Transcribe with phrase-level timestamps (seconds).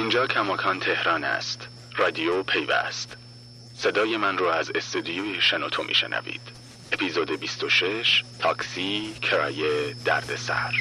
[0.00, 1.68] اینجا کماکان تهران است.
[1.96, 3.16] رادیو پیوست.
[3.74, 6.40] صدای من رو از استودیوی شنوتو میشنوید.
[6.92, 10.74] اپیزود 26 تاکسی کرایه دردسر.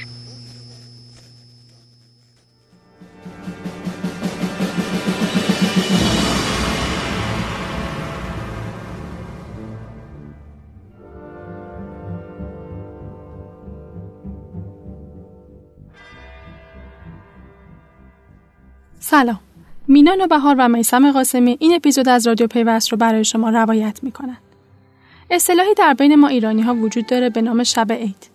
[19.09, 19.39] سلام.
[19.87, 23.99] مینان و بهار و میسم قاسمی این اپیزود از رادیو پیوست رو برای شما روایت
[24.03, 24.37] می‌کنن.
[25.31, 28.29] اصطلاحی در بین ما ایرانی ها وجود داره به نام شب عید.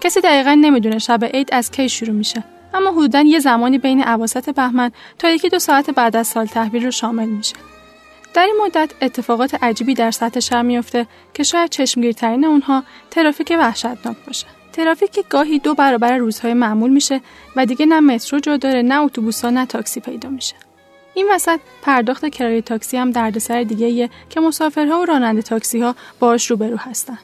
[0.00, 4.54] کسی دقیقا نمی‌دونه شب عید از کی شروع میشه اما حدودا یه زمانی بین عواسط
[4.54, 7.56] بهمن تا یکی دو ساعت بعد از سال تحویل رو شامل میشه.
[8.34, 14.16] در این مدت اتفاقات عجیبی در سطح شهر میفته که شاید چشمگیرترین اونها ترافیک وحشتناک
[14.26, 14.46] باشه.
[14.78, 17.20] ترافیک که گاهی دو برابر روزهای معمول میشه
[17.56, 20.54] و دیگه نه مترو جا داره نه اتوبوسا نه تاکسی پیدا میشه.
[21.14, 26.50] این وسط پرداخت کرایه تاکسی هم دردسر دیگه که مسافرها و راننده تاکسی ها باش
[26.50, 27.18] روبرو هستن.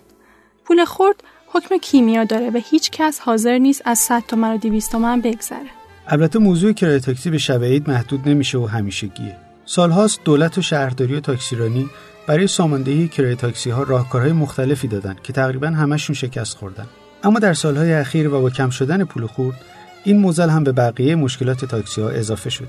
[0.65, 4.93] پول خورد حکم کیمیا داره و هیچ کس حاضر نیست از 100 تومن و 200
[4.93, 5.71] تومن بگذره.
[6.09, 9.37] البته موضوع کرایه تاکسی به شب محدود نمیشه و همیشگیه.
[9.65, 11.91] سالهاست دولت و شهرداری و تاکسیرانی
[12.27, 16.87] برای ساماندهی کرایه تاکسی ها راهکارهای مختلفی دادن که تقریبا همشون شکست خوردن.
[17.25, 19.57] اما در سالهای اخیر و با کم شدن پول خورد
[20.05, 22.69] این موزل هم به بقیه مشکلات تاکسی ها اضافه شده.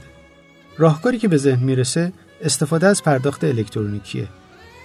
[0.77, 4.27] راهکاری که به ذهن می‌رسه استفاده از پرداخت الکترونیکیه.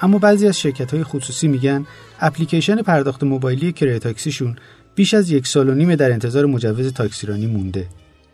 [0.02, 1.86] اما بعضی از شرکت های خصوصی میگن
[2.20, 4.56] اپلیکیشن پرداخت موبایلی کرایه تاکسیشون
[4.94, 7.86] بیش از یک سال و نیم در انتظار مجوز تاکسیرانی مونده.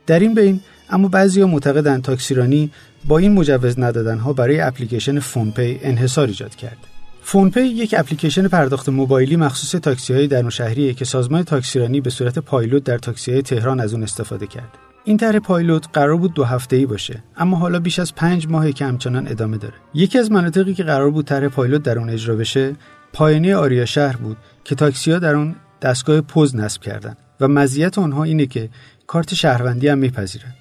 [0.07, 2.71] در این بین اما بعضیا معتقدند تاکسیرانی
[3.05, 6.96] با این مجوز ندادن ها برای اپلیکیشن فونپی انحصار ایجاد کرده.
[7.29, 12.39] فونپی یک اپلیکیشن پرداخت موبایلی مخصوص تاکسی های درون شهریه که سازمان تاکسیرانی به صورت
[12.39, 14.79] پایلوت در تاکسی های تهران از اون استفاده کرده.
[15.05, 18.73] این طرح پایلوت قرار بود دو هفته ای باشه اما حالا بیش از پنج ماهه
[18.73, 19.75] که همچنان ادامه داره.
[19.95, 22.77] یکی از مناطقی که قرار بود طرح پایلوت در اون اجرا بشه
[23.13, 27.99] پایانه آریا شهر بود که تاکسی ها در اون دستگاه پوز نصب کردن و مزیت
[27.99, 28.69] آنها اینه که
[29.07, 30.55] کارت شهروندی هم میپذیرن.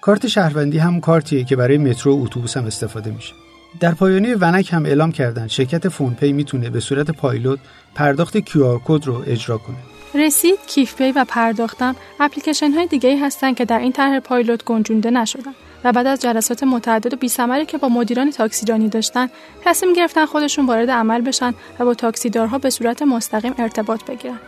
[0.00, 3.34] کارت شهروندی هم کارتیه که برای مترو و اتوبوس هم استفاده میشه.
[3.80, 7.58] در پایانه ونک هم اعلام کردن شرکت فونپی می‌تونه به صورت پایلوت
[7.94, 9.76] پرداخت QR code رو اجرا کنه.
[10.14, 15.10] رسید، کیف پی و پرداختم اپلیکیشن های دیگه هستن که در این طرح پایلوت گنجونده
[15.10, 19.28] نشدن و بعد از جلسات متعدد و بی ثمری که با مدیران تاکسیرانی داشتن
[19.64, 24.38] تصمیم گرفتن خودشون وارد عمل بشن و با تاکسیدارها به صورت مستقیم ارتباط بگیرن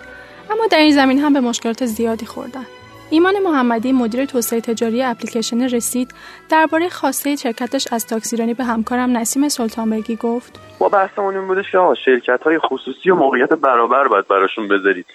[0.50, 2.66] اما در این زمینه هم به مشکلات زیادی خوردن
[3.12, 6.14] ایمان محمدی مدیر توسعه تجاری اپلیکیشن رسید.
[6.50, 10.60] درباره خواسته شرکتش از تاکسیرانی به همکارم نسیم سلطانبگی گفت.
[10.80, 15.06] ما بحثمون این بودش که شرکت های خصوصی و موقعیت برابر باید براشون بذارید.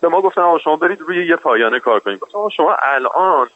[0.00, 2.18] به ما گفتن آقا شما برید روی یه پایانه کار کنید.
[2.18, 3.48] گفتم شما الان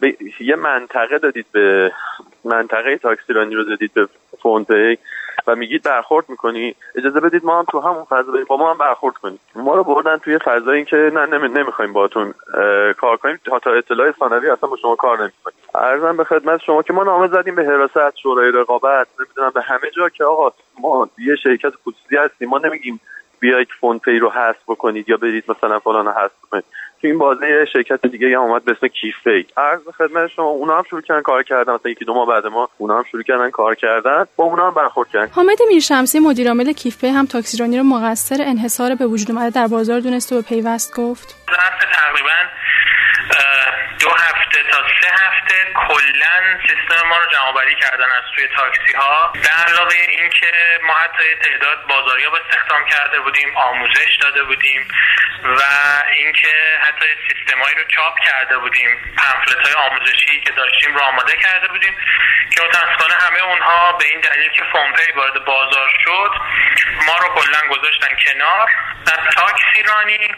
[0.00, 1.92] به یه منطقه دادید به
[2.44, 4.08] منطقه تاکسیرانی رو دادید به
[4.42, 4.98] فونپی
[5.46, 9.14] و میگید برخورد می‌کنی؟ اجازه بدید ما هم تو همون فضا با ما هم برخورد
[9.14, 9.40] کنیم.
[9.54, 11.48] ما رو بردن توی فضایی که نه نمی...
[11.48, 12.34] نمی‌خوایم باهاتون
[13.00, 13.40] کار کنیم.
[13.62, 15.56] تا اطلاع ثانوی اصلا با شما کار نمی‌کنیم.
[15.74, 19.90] ارزم به خدمت شما که ما نامه زدیم به حراست شورای رقابت نمی‌دونم به همه
[19.96, 22.48] جا که آقا ما یه شرکت خصوصی هستیم.
[22.48, 23.00] ما نمیگیم
[23.40, 26.64] بیایید فون پی رو حذف بکنید یا برید مثلا فلان حذف کنید
[27.00, 30.84] تو این بازه شرکت دیگه هم اومد به اسم کیفی عرض خدمت شما اونا هم
[30.90, 31.72] شروع کردن کار کردن.
[31.72, 34.24] مثلا یکی دو ماه بعد ما اونا هم شروع کردن کار کردن.
[34.36, 35.32] با اونا هم برخورد کردن.
[35.32, 40.00] حامد میرشمسی مدیر عامل کیفپی هم تاکسیرانی رو مقصر انحصار به وجود اومده در بازار
[40.00, 41.36] دونست و به پیوست گفت.
[41.50, 42.38] ظرف تقریبا
[44.00, 45.08] دو هفته تا سه
[45.46, 50.52] هفته کلا سیستم ما رو جمع کردن از توی تاکسی ها در علاوه اینکه
[50.82, 54.88] ما حتی تعداد بازاریاب استخدام کرده بودیم آموزش داده بودیم
[55.44, 55.62] و
[56.12, 59.14] اینکه حتی سیستمایی رو چاپ کرده بودیم.
[59.16, 61.96] پمفلت های آموزشی که داشتیم رو آماده کرده بودیم
[62.54, 66.30] که متاسفانه همه اونها به این دلیل که فونپی وارد بازار شد
[67.06, 68.70] ما رو کلا گذاشتن کنار.
[69.06, 70.34] و تاکسی رانی به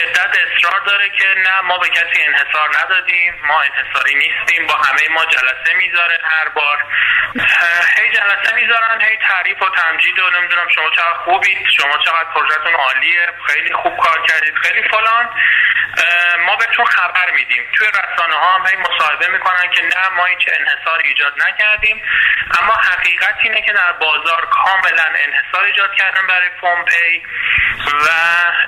[0.00, 5.08] شدت اصرار داره که نه ما به کسی انحصار ندادیم ما انحصاری نیستیم با همه
[5.10, 6.84] ما جلسه می‌ذاره هر بار.
[7.96, 12.74] هی جلسه می‌ذارن هی تعریف و تمجید و نمی‌دونم شما چقدر خوبید شما چقدر پروژهتون
[12.74, 15.28] عالیه خیلی خوب کار کردید خیلی فلان.
[16.46, 17.64] ما بهتون خبر میدیم.
[17.74, 22.02] توی رسانه ها هم مصاحبه می‌کنن که نه ما هیچ انحصار ایجاد نکردیم.
[22.58, 27.22] اما حقیقت اینه که در بازار کاملا انحصار ایجاد کردن برای فونپی
[27.86, 28.08] و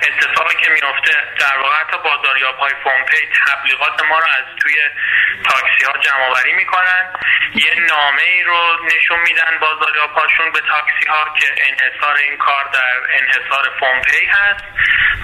[0.02, 4.74] اتفاقی که میفته در واقع حتی بازاریاب های فونپی تبلیغات ما رو از توی
[5.48, 7.12] تاکسی ها جمع آوری می‌کنن.
[7.54, 12.64] یه نامه ای رو نشون میدن بازاریاب هاشون به تاکسی ها که انحصار این کار
[12.72, 14.64] در انحصار فونپی هست.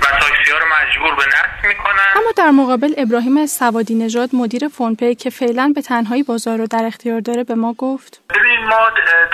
[0.02, 2.10] و تاکسی ها رو مجبور به نصب می‌کنن.
[2.16, 6.84] اما در مقابل ابراهیم سوادی نژاد مدیر فونپی که فعلا به تنهایی بازار رو در
[6.86, 8.20] اختیار داره به ما گفت.
[8.30, 8.90] ببین ما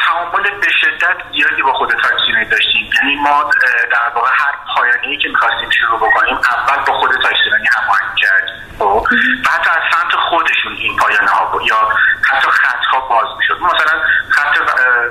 [0.07, 2.91] تعامل به شدت زیادی با خود تاکسی داشتیم.
[2.97, 3.51] یعنی ما
[3.93, 9.05] در واقع هر پایانی که می‌خواستیم شروع بکنیم اول با خود تاکسیرانی هماهنگ کردیم خب
[9.47, 11.89] و حتی از سمت خودشون این پایانه ها یا
[12.31, 14.55] حتی خط ها باز می‌شد مثلا خط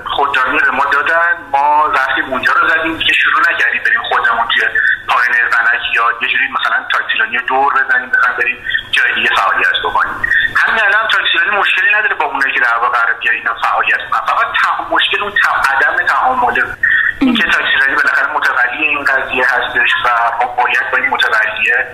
[0.06, 4.64] خوددانی به ما دادن ما رفتیم اونجا رو زدیم که شروع نکردیم بریم خودمون توی
[5.08, 8.58] پایانه زنک یا یه جوری مثلا تاکسیرانی دور بزنیم بخوایم بریم
[8.92, 10.16] جای دیگه فعالیت بکنیم
[10.56, 14.20] همین الان تاکسیرانی مشکلی نداره با اونایی که در واقع قرار بیاد اینا فعالیت کنن
[14.28, 14.48] فقط
[14.92, 15.34] مشکل اون
[15.70, 16.64] عدم تعامله
[17.20, 20.10] این که تاکسیرانی بالاخره متولی این قضیه هستش و
[20.40, 21.88] ما باید با این متولیه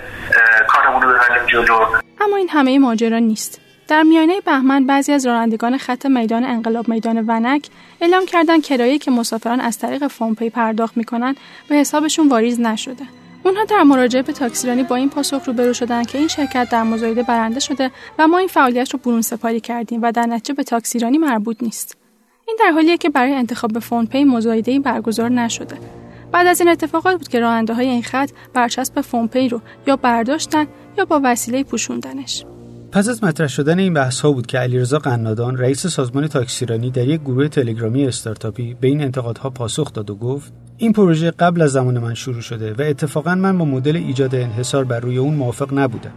[0.68, 1.86] کارمون رو ببریم جلو
[2.22, 3.62] اما این همه ماجرا نیست.
[3.88, 7.68] در میانه بهمن بعضی از رانندگان خط میدان انقلاب میدان ونک
[8.02, 11.36] اعلام کردند کرایه که مسافران از طریق فونپی پرداخت می‌کنن
[11.70, 13.04] به حسابشون واریز نشده.
[13.44, 17.24] اونها در مراجعه به تاکسیرانی با این پاسخ روبرو شدن که این شرکت در مزایده
[17.24, 21.18] برنده شده و ما این فعالیت رو برون سپاری کردیم و در نتیجه به تاکسیرانی
[21.18, 21.98] مربوط نیست.
[22.48, 25.78] این در حالیه که برای انتخاب فونپی مزایده برگزار نشده.
[26.32, 30.66] بعد از این اتفاقات بود که راننده های این خط برچسب فونپی رو یا برداشتن
[30.98, 32.46] یا با وسیله پوشوندنش.
[32.92, 37.08] پس از مطرح شدن این بحث ها بود که علیرضا قنادان رئیس سازمان تاکسیرانی در
[37.08, 41.72] یک گروه تلگرامی استارتاپی به این انتقادها پاسخ داد و گفت این پروژه قبل از
[41.72, 45.74] زمان من شروع شده و اتفاقا من با مدل ایجاد انحصار بر روی اون موافق
[45.74, 46.12] نبودم.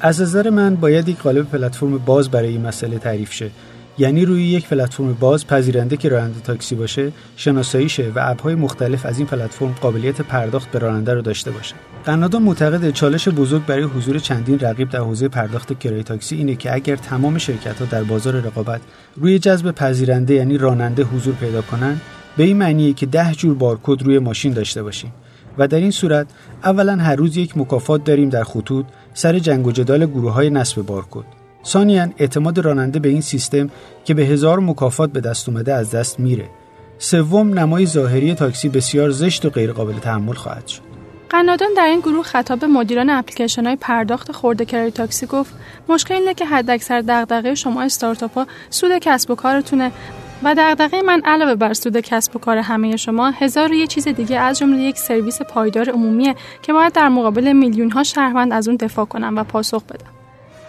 [0.00, 3.50] از نظر من باید یک قالب پلتفرم باز برای این مسئله تعریف شه.
[3.98, 9.06] یعنی روی یک پلتفرم باز پذیرنده که راننده تاکسی باشه شناسایی شه و اپهای مختلف
[9.06, 11.74] از این پلتفرم قابلیت پرداخت به راننده رو داشته باشه.
[12.04, 16.74] قنادان معتقد چالش بزرگ برای حضور چندین رقیب در حوزه پرداخت کرایه تاکسی اینه که
[16.74, 18.80] اگر تمام شرکت ها در بازار رقابت
[19.16, 22.00] روی جذب پذیرنده یعنی راننده حضور پیدا کنن
[22.36, 25.12] به این معنیه که ده جور بارکد روی ماشین داشته باشیم.
[25.58, 26.26] و در این صورت
[26.64, 30.82] اولا هر روز یک مکافات داریم در خطوط سر جنگ و جدال گروه های نصب
[30.82, 31.35] بارکد
[31.66, 33.70] ثانیا اعتماد راننده به این سیستم
[34.04, 36.48] که به هزار مکافات به دست اومده از دست میره.
[36.98, 40.82] سوم نمای ظاهری تاکسی بسیار زشت و غیرقابل تحمل خواهد شد.
[41.30, 45.54] قنادان در این گروه خطاب به مدیران اپلیکیشن های پرداخت خورده کرای تاکسی گفت
[45.88, 49.92] مشکل اینه که حداکثر دغدغه شما استارتاپ ها سود کسب و کارتونه
[50.42, 54.08] و دغدغه من علاوه بر سود کسب و کار همه شما هزار و یه چیز
[54.08, 58.68] دیگه از جمله یک سرویس پایدار عمومیه که باید در مقابل میلیون ها شهروند از
[58.68, 60.15] اون دفاع کنم و پاسخ بدم.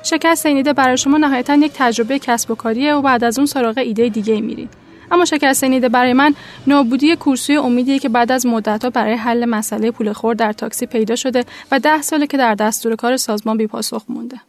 [0.09, 3.45] شکست این ایده برای شما نهایتا یک تجربه کسب و کاریه و بعد از اون
[3.45, 4.69] سراغ ایده دیگه میرید
[5.11, 6.35] اما شکست این ایده برای من
[6.67, 11.15] نابودی کورسوی امیدیه که بعد از مدتها برای حل مسئله پول خور در تاکسی پیدا
[11.15, 14.41] شده و ده ساله که در دستور کار سازمان بی پاسخ مونده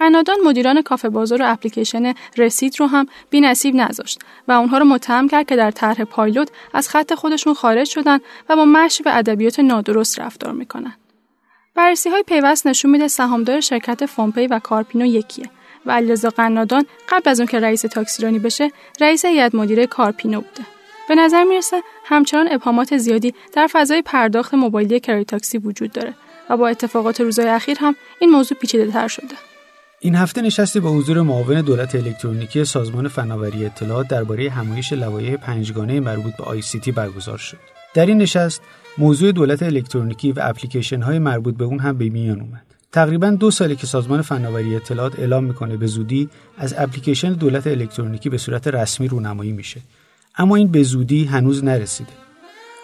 [0.00, 4.18] انادان مدیران کافه بازار و اپلیکیشن رسید رو هم بی نصیب نذاشت
[4.48, 8.18] و اونها رو متهم کرد که در طرح پایلوت از خط خودشون خارج شدن
[8.48, 10.94] و با مشی و ادبیات نادرست رفتار می‌کنن.
[11.76, 15.50] بررسی های پیوست نشون میده سهامدار شرکت فونپی و کارپینو یکیه
[15.86, 18.70] و علیرضا قنادان قبل از اون که رئیس تاکسیرانی بشه
[19.00, 20.62] رئیس هیئت مدیره کارپینو بوده
[21.08, 26.14] به نظر می‌رسه همچنان ابهامات زیادی در فضای پرداخت موبایلی کرایه تاکسی وجود داره
[26.50, 29.34] و با اتفاقات روزهای اخیر هم این موضوع پیچیده تر شده
[30.00, 36.00] این هفته نشستی با حضور معاون دولت الکترونیکی سازمان فناوری اطلاعات درباره همایش لوایح پنجگانه
[36.00, 37.75] مربوط به ICT برگزار شد.
[37.96, 38.62] در این نشست
[38.98, 42.62] موضوع دولت الکترونیکی و اپلیکیشن های مربوط به اون هم به میان اومد.
[42.92, 46.28] تقریبا دو ساله که سازمان فناوری اطلاعات اعلام می‌کنه به زودی
[46.58, 49.80] از اپلیکیشن دولت الکترونیکی به صورت رسمی رونمایی میشه.
[50.38, 52.12] اما این به زودی هنوز نرسیده.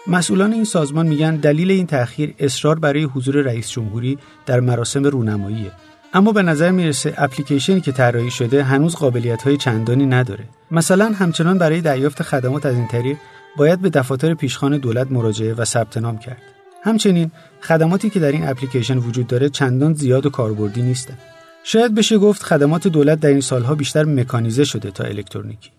[0.07, 5.71] مسئولان این سازمان میگن دلیل این تأخیر اصرار برای حضور رئیس جمهوری در مراسم رونماییه
[6.13, 11.57] اما به نظر می‌رسه اپلیکیشنی که طراحی شده هنوز قابلیت های چندانی نداره مثلا همچنان
[11.57, 13.17] برای دریافت خدمات از این طریق
[13.57, 16.41] باید به دفاتر پیشخان دولت مراجعه و ثبت نام کرد.
[16.83, 17.31] همچنین
[17.61, 21.17] خدماتی که در این اپلیکیشن وجود داره چندان زیاد و کاربردی نیستند
[21.63, 25.69] شاید بشه گفت خدمات دولت در این سالها بیشتر مکانیزه شده تا الکترونیکی.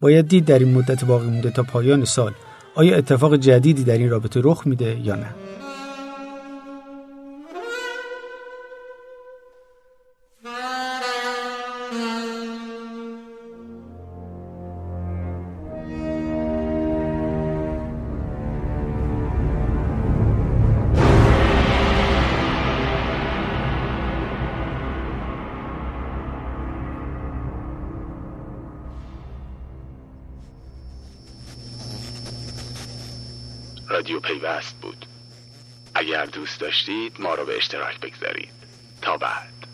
[0.00, 2.32] باید دید در این مدت باقی مونده تا پایان سال
[2.74, 5.43] آیا اتفاق جدیدی در این رابطه رخ میده یا نه.
[33.94, 35.06] رادیو پیوست بود.
[35.94, 38.52] اگر دوست داشتید ما رو به اشتراک بگذارید.
[39.02, 39.66] تا بعد.